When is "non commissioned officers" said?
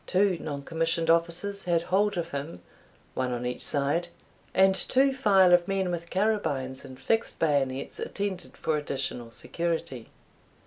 0.41-1.65